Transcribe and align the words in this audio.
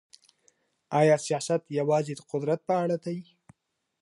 آیا 0.99 1.15
سیاست 1.27 1.61
یوازې 1.79 2.13
د 2.15 2.21
قدرت 2.31 2.59
په 2.67 2.73
اړه 2.83 2.97
دی؟ 3.05 3.17